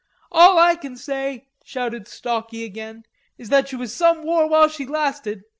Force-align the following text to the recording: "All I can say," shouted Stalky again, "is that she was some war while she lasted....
"All 0.31 0.57
I 0.57 0.73
can 0.77 0.95
say," 0.97 1.45
shouted 1.63 2.07
Stalky 2.07 2.63
again, 2.63 3.03
"is 3.37 3.49
that 3.49 3.67
she 3.67 3.75
was 3.75 3.93
some 3.93 4.23
war 4.25 4.47
while 4.49 4.67
she 4.67 4.83
lasted.... 4.87 5.43